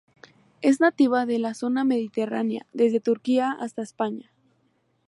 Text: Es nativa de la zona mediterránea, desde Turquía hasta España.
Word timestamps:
Es 0.63 0.79
nativa 0.79 1.27
de 1.27 1.37
la 1.37 1.53
zona 1.53 1.83
mediterránea, 1.83 2.65
desde 2.73 2.99
Turquía 3.01 3.51
hasta 3.59 3.83
España. 3.83 4.31